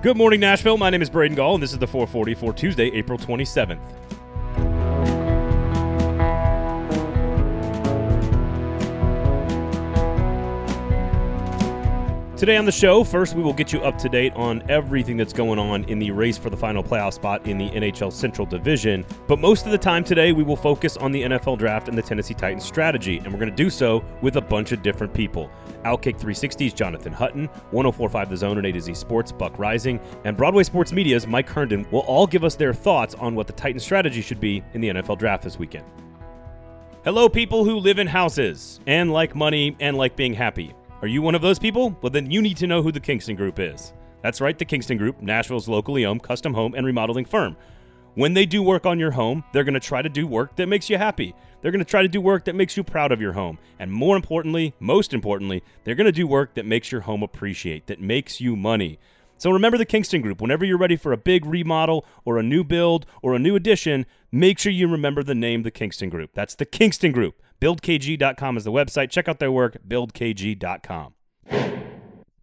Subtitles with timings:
[0.00, 0.78] Good morning, Nashville.
[0.78, 3.80] My name is Braden Gall, and this is the 440 for Tuesday, April 27th.
[12.38, 15.32] Today on the show, first we will get you up to date on everything that's
[15.32, 19.04] going on in the race for the final playoff spot in the NHL Central Division.
[19.26, 22.02] But most of the time today, we will focus on the NFL draft and the
[22.02, 25.50] Tennessee Titans strategy, and we're going to do so with a bunch of different people.
[25.82, 30.36] Outkick 360's Jonathan Hutton, 1045 The Zone and A to Z Sports, Buck Reising, and
[30.36, 33.82] Broadway Sports Media's Mike Herndon will all give us their thoughts on what the Titans
[33.82, 35.86] strategy should be in the NFL draft this weekend.
[37.02, 40.72] Hello, people who live in houses and like money and like being happy.
[41.00, 41.96] Are you one of those people?
[42.02, 43.92] Well, then you need to know who the Kingston Group is.
[44.22, 47.56] That's right, the Kingston Group, Nashville's locally owned custom home and remodeling firm.
[48.16, 50.66] When they do work on your home, they're going to try to do work that
[50.66, 51.36] makes you happy.
[51.60, 53.60] They're going to try to do work that makes you proud of your home.
[53.78, 57.86] And more importantly, most importantly, they're going to do work that makes your home appreciate,
[57.86, 58.98] that makes you money.
[59.38, 60.40] So remember the Kingston Group.
[60.40, 64.04] Whenever you're ready for a big remodel or a new build or a new addition,
[64.32, 66.32] make sure you remember the name the Kingston Group.
[66.34, 67.40] That's the Kingston Group.
[67.60, 69.10] BuildKG.com is the website.
[69.10, 71.14] Check out their work, buildkg.com.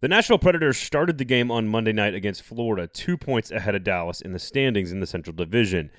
[0.00, 3.84] The Nashville Predators started the game on Monday night against Florida, two points ahead of
[3.84, 5.90] Dallas in the standings in the Central Division.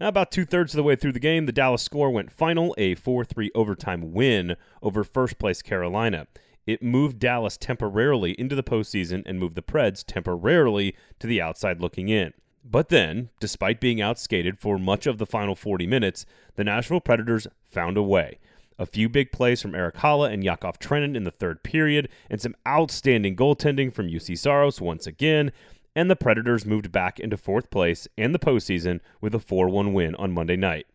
[0.00, 2.96] About two thirds of the way through the game, the Dallas score went final, a
[2.96, 6.26] 4 3 overtime win over first place Carolina.
[6.66, 11.80] It moved Dallas temporarily into the postseason and moved the Preds temporarily to the outside
[11.80, 12.32] looking in.
[12.64, 16.24] But then, despite being outskated for much of the final 40 minutes,
[16.56, 18.38] the Nashville Predators found a way.
[18.78, 22.40] A few big plays from Erik Haula and Yakov Trenin in the third period, and
[22.40, 25.52] some outstanding goaltending from Juuse Saros once again,
[25.94, 29.92] and the Predators moved back into fourth place and the postseason with a 4 1
[29.92, 30.86] win on Monday night.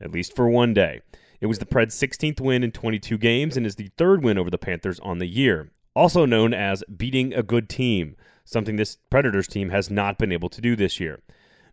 [0.00, 1.02] At least for one day.
[1.40, 4.50] It was the Preds' 16th win in 22 games and is the third win over
[4.50, 9.48] the Panthers on the year, also known as beating a good team, something this Predators
[9.48, 11.20] team has not been able to do this year.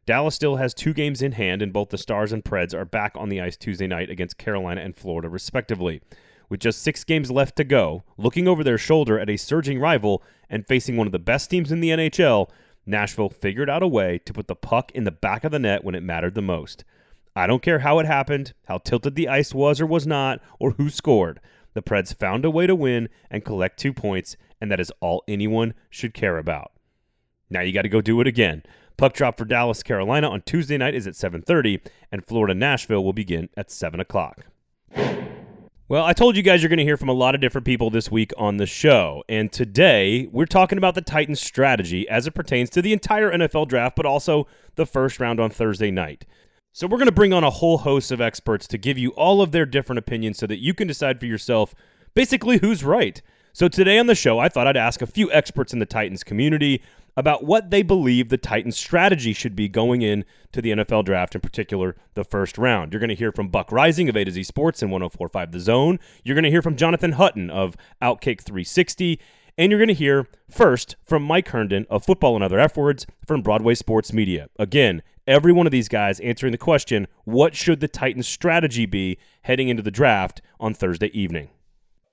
[0.06, 3.12] Dallas still has two games in hand, and both the Stars and Preds are back
[3.18, 6.02] on the ice Tuesday night against Carolina and Florida, respectively.
[6.48, 10.24] With just six games left to go, looking over their shoulder at a surging rival
[10.50, 12.50] and facing one of the best teams in the NHL,
[12.86, 15.84] Nashville figured out a way to put the puck in the back of the net
[15.84, 16.86] when it mattered the most.
[17.38, 20.72] I don't care how it happened, how tilted the ice was or was not, or
[20.72, 21.40] who scored.
[21.76, 25.24] The Preds found a way to win and collect two points, and that is all
[25.28, 26.72] anyone should care about.
[27.48, 28.64] Now you got to go do it again.
[28.98, 31.80] Puck drop for Dallas, Carolina on Tuesday night is at 7:30,
[32.12, 34.48] and Florida Nashville will begin at 7 o'clock.
[35.90, 37.92] Well, I told you guys you're going to hear from a lot of different people
[37.92, 39.24] this week on the show.
[39.30, 43.68] And today, we're talking about the Titans' strategy as it pertains to the entire NFL
[43.68, 46.26] draft, but also the first round on Thursday night.
[46.78, 49.42] So, we're going to bring on a whole host of experts to give you all
[49.42, 51.74] of their different opinions so that you can decide for yourself
[52.14, 53.20] basically who's right.
[53.52, 56.24] So, today on the show, I thought I'd ask a few experts in the Titans
[56.24, 56.84] community
[57.16, 61.34] about what they believe the Titans' strategy should be going in to the NFL draft,
[61.34, 62.94] in particular the first round.
[62.94, 65.60] You're going to hear from Buck Reising of A to Z Sports and 1045 The
[65.60, 66.00] Zone.
[66.24, 69.20] You're going to hear from Jonathan Hutton of Outkick 360.
[69.58, 73.08] And you're going to hear first from Mike Herndon of Football and Other F Words
[73.26, 74.50] from Broadway Sports Media.
[74.60, 79.18] Again, every one of these guys answering the question what should the Titans' strategy be
[79.42, 81.50] heading into the draft on Thursday evening?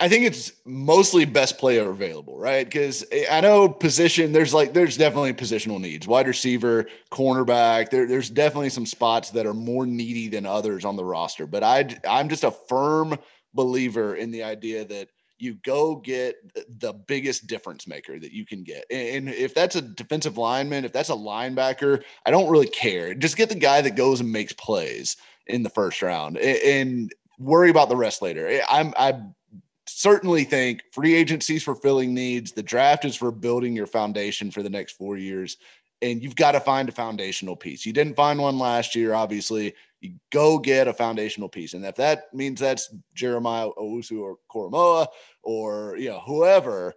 [0.00, 2.64] I think it's mostly best player available, right?
[2.64, 6.08] Because I know position, there's like, there's definitely positional needs.
[6.08, 10.96] Wide receiver, cornerback, there, there's definitely some spots that are more needy than others on
[10.96, 11.46] the roster.
[11.46, 13.16] But I, I'm just a firm
[13.54, 15.08] believer in the idea that
[15.38, 16.36] you go get
[16.80, 18.84] the biggest difference maker that you can get.
[18.90, 23.14] And if that's a defensive lineman, if that's a linebacker, I don't really care.
[23.14, 27.70] Just get the guy that goes and makes plays in the first round and worry
[27.70, 28.60] about the rest later.
[28.68, 29.34] I'm, I'm,
[29.86, 32.52] certainly think free agencies for filling needs.
[32.52, 35.56] The draft is for building your foundation for the next four years.
[36.02, 37.86] And you've got to find a foundational piece.
[37.86, 39.74] You didn't find one last year, obviously.
[40.04, 41.72] You go get a foundational piece.
[41.72, 45.06] And if that means that's Jeremiah Owusu or Koramoah
[45.42, 46.92] or you know, whoever,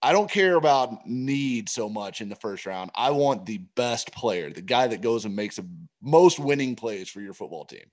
[0.00, 2.90] I don't care about need so much in the first round.
[2.94, 5.68] I want the best player, the guy that goes and makes the
[6.00, 7.84] most winning plays for your football team.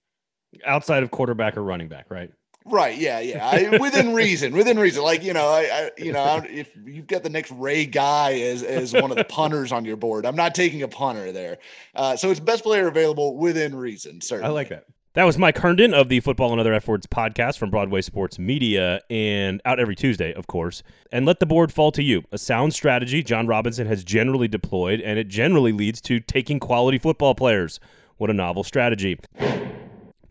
[0.65, 2.31] Outside of quarterback or running back, right?
[2.65, 2.97] Right.
[2.97, 3.19] Yeah.
[3.19, 3.47] Yeah.
[3.47, 4.55] I, within reason.
[4.55, 5.03] Within reason.
[5.03, 8.63] Like you know, I, I you know, if you've got the next Ray Guy as
[8.63, 11.57] as one of the punters on your board, I'm not taking a punter there.
[11.95, 14.21] Uh, so it's best player available within reason.
[14.21, 14.49] Certainly.
[14.49, 14.85] I like that.
[15.13, 18.39] That was Mike Herndon of the Football and Other F Words podcast from Broadway Sports
[18.39, 20.83] Media and out every Tuesday, of course.
[21.11, 22.23] And let the board fall to you.
[22.31, 26.97] A sound strategy Jon Robinson has generally deployed, and it generally leads to taking quality
[26.97, 27.81] football players.
[28.15, 29.19] What a novel strategy.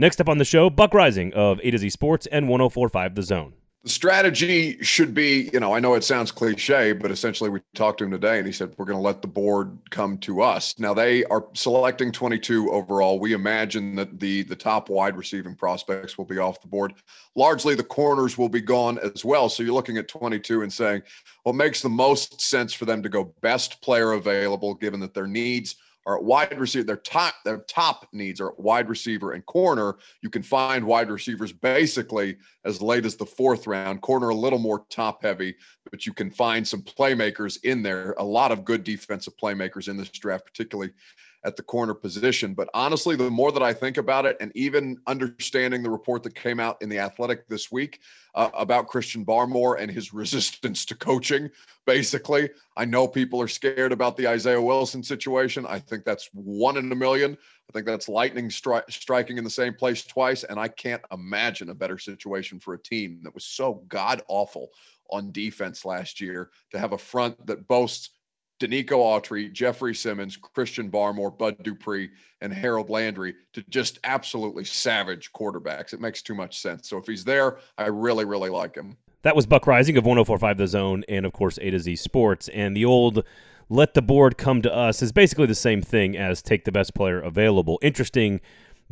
[0.01, 3.23] Next up on the show, Buck Reising of A to Z Sports and 1045 The
[3.23, 3.53] Zone.
[3.83, 7.99] The strategy should be, you know, I know it sounds cliche, but essentially we talked
[7.99, 10.79] to him today and he said, we're going to let the board come to us.
[10.79, 13.21] Now they are selecting 22 overall.
[13.21, 16.95] We imagine that the the top wide receiving prospects will be off the board.
[17.35, 19.51] Largely the corners will be gone as well.
[19.51, 21.03] So you're looking at 22 and saying,
[21.43, 25.27] what makes the most sense for them to go best player available, given that their
[25.27, 25.77] needs–
[26.07, 26.85] are at wide receiver.
[26.85, 29.97] Their top their top needs are wide receiver and corner.
[30.23, 34.01] You can find wide receivers basically as late as the fourth round.
[34.03, 35.55] Corner a little more top heavy,
[35.91, 38.15] but you can find some playmakers in there.
[38.19, 40.93] A lot of good defensive playmakers in this draft, particularly
[41.45, 42.55] at the corner position.
[42.55, 46.35] But honestly, the more that I think about it, and even understanding the report that
[46.35, 48.01] came out in the Athletic this week
[48.35, 51.51] uh, about Christian Barmore and his resistance to coaching,
[51.87, 55.67] basically, I know people are scared about the Isaiah Wilson situation.
[55.67, 57.37] I think that's one in a million.
[57.69, 60.45] I think that's lightning stri- striking in the same place twice.
[60.45, 64.71] And I can't imagine a better situation for a team that was so god awful
[65.11, 68.11] on defense last year to have a front that boasts
[68.61, 72.11] Denico Autry, Jeffrey Simmons, Christian Barmore, Bud Dupree,
[72.43, 75.95] and Harold Landry to just absolutely savage quarterbacks.
[75.95, 76.89] It makes too much sense.
[76.89, 78.97] So if he's there, I really, really like him.
[79.23, 82.49] That was Buck Reising of 1045 The Zone and, of course, A to Z Sports.
[82.49, 83.25] And the old
[83.71, 86.95] let the board come to us is basically the same thing as take the best
[86.95, 87.79] player available.
[87.83, 88.41] Interesting.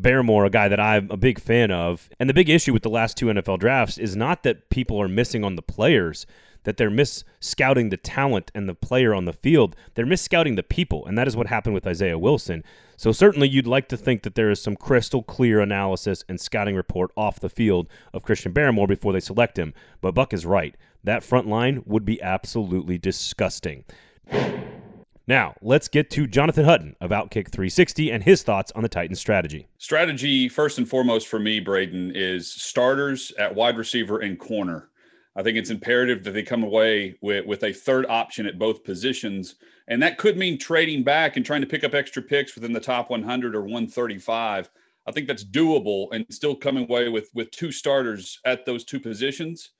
[0.00, 2.08] Barmore, a guy that I'm a big fan of.
[2.20, 5.08] And the big issue with the last two NFL drafts is not that people are
[5.08, 6.24] missing on the players
[6.64, 9.76] that they're miss scouting the talent and the player on the field.
[9.94, 12.64] They're miss scouting the people, and that is what happened with Isaiah Wilson.
[12.96, 16.74] So certainly you'd like to think that there is some crystal clear analysis and scouting
[16.74, 19.72] report off the field of Christian Barmore before they select him.
[20.00, 20.76] But Buck is right.
[21.04, 23.84] That front line would be absolutely disgusting.
[25.28, 29.20] Now, let's get to Jonathan Hutton of Outkick 360 and his thoughts on the Titans
[29.20, 29.68] strategy.
[29.76, 34.88] Strategy, first and foremost for me, Braden, is starters at wide receiver and corner.
[35.38, 38.82] I think it's imperative that they come away with, with a third option at both
[38.82, 39.54] positions.
[39.86, 42.80] And that could mean trading back and trying to pick up extra picks within the
[42.80, 44.68] top 100 or 135.
[45.06, 48.98] I think that's doable and still coming away with, with two starters at those two
[48.98, 49.70] positions.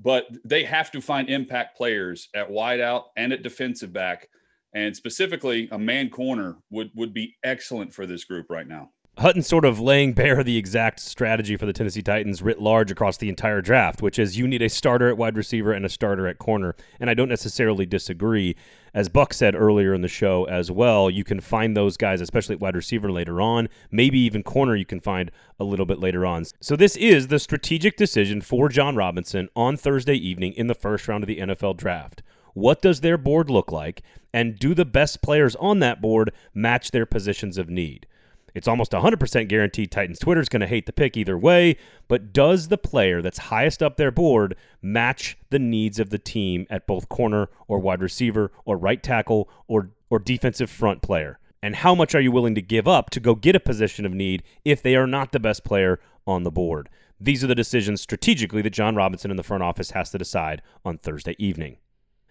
[0.00, 4.30] But they have to find impact players at wideout and at defensive back.
[4.72, 8.88] And specifically, a man corner would, would be excellent for this group right now.
[9.18, 13.18] Hutton sort of laying bare the exact strategy for the Tennessee Titans writ large across
[13.18, 16.26] the entire draft, which is you need a starter at wide receiver and a starter
[16.26, 16.74] at corner.
[16.98, 18.56] And I don't necessarily disagree.
[18.94, 22.54] As Buck said earlier in the show as well, you can find those guys, especially
[22.54, 23.68] at wide receiver later on.
[23.90, 25.30] Maybe even corner you can find
[25.60, 26.46] a little bit later on.
[26.60, 31.06] So this is the strategic decision for Jon Robinson on Thursday evening in the first
[31.06, 32.22] round of the NFL draft.
[32.54, 34.02] What does their board look like?
[34.32, 38.06] And do the best players on that board match their positions of need?
[38.54, 41.76] It's almost 100% guaranteed Titans Twitter is going to hate the pick either way,
[42.08, 46.66] but does the player that's highest up their board match the needs of the team
[46.68, 51.38] at both corner or wide receiver or right tackle or, or defensive front player?
[51.62, 54.12] And how much are you willing to give up to go get a position of
[54.12, 56.88] need if they are not the best player on the board?
[57.20, 60.60] These are the decisions strategically that Jon Robinson in the front office has to decide
[60.84, 61.76] on Thursday evening.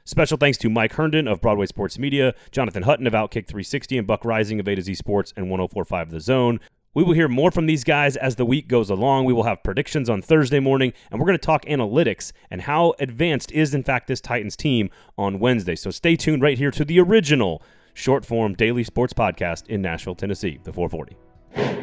[0.04, 4.08] Special thanks to Mike Herndon of Broadway Sports Media, Jonathan Hutton of Outkick 360, and
[4.08, 6.60] Buck Reising of A to Z Sports and 1045 The Zone.
[6.94, 9.24] We will hear more from these guys as the week goes along.
[9.26, 12.96] We will have predictions on Thursday morning, and we're going to talk analytics and how
[13.00, 15.76] advanced is, in fact, this Titans team on Wednesday.
[15.76, 17.62] So stay tuned right here to the original
[17.94, 21.81] short form daily sports podcast in Nashville, Tennessee, the 440.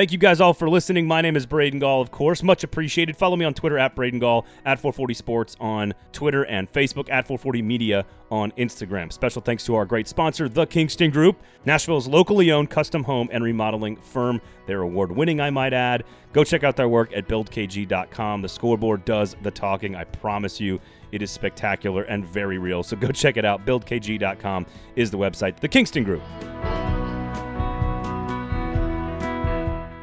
[0.00, 1.06] Thank you guys all for listening.
[1.06, 2.42] My name is Braden Gall, of course.
[2.42, 3.18] Much appreciated.
[3.18, 7.26] Follow me on Twitter at Braden Gall, at 440 Sports on Twitter and Facebook, at
[7.26, 9.12] 440 Media on Instagram.
[9.12, 13.44] Special thanks to our great sponsor, The Kingston Group, Nashville's locally owned custom home and
[13.44, 14.40] remodeling firm.
[14.64, 16.04] They're award winning, I might add.
[16.32, 18.40] Go check out their work at buildkg.com.
[18.40, 19.96] The scoreboard does the talking.
[19.96, 20.80] I promise you,
[21.12, 22.82] it is spectacular and very real.
[22.82, 23.66] So go check it out.
[23.66, 24.64] Buildkg.com
[24.96, 25.60] is the website.
[25.60, 26.22] The Kingston Group.